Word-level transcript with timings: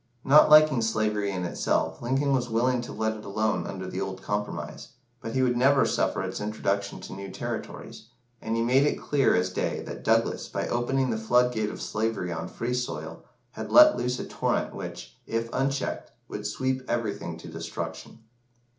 Not 0.23 0.49
liking 0.49 0.81
slavery 0.81 1.29
in 1.29 1.45
itself, 1.45 2.01
Lincoln 2.01 2.33
was 2.33 2.49
willing 2.49 2.81
to 2.81 2.91
let 2.91 3.15
it 3.15 3.23
alone 3.23 3.67
under 3.67 3.87
the 3.87 4.01
old 4.01 4.23
compromise, 4.23 4.87
but 5.21 5.35
he 5.35 5.43
would 5.43 5.55
never 5.55 5.85
suffer 5.85 6.23
its 6.23 6.41
introduction 6.41 6.99
to 7.01 7.13
new 7.13 7.29
territories, 7.29 8.07
and 8.41 8.55
he 8.55 8.63
made 8.63 8.81
it 8.81 8.99
clear 8.99 9.35
as 9.35 9.51
day 9.51 9.83
that 9.83 10.03
Douglas, 10.03 10.47
by 10.47 10.67
opening 10.67 11.11
the 11.11 11.19
flood 11.19 11.53
gate 11.53 11.69
of 11.69 11.79
slavery 11.83 12.31
on 12.31 12.47
free 12.47 12.73
soil, 12.73 13.23
had 13.51 13.71
let 13.71 13.95
loose 13.95 14.17
a 14.17 14.25
torrent 14.25 14.73
which, 14.73 15.19
if 15.27 15.49
unchecked, 15.53 16.11
would 16.27 16.47
sweep 16.47 16.81
everything 16.89 17.37
to 17.37 17.47
destruction. 17.47 18.23